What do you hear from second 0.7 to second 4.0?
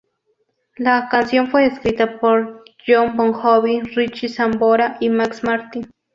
La canción fue escrita por Jon Bon Jovi,